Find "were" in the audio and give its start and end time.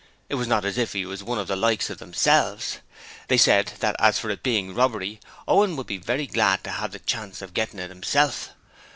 1.05-1.15